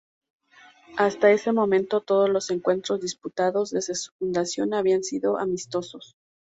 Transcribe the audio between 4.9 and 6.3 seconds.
sido amistosos.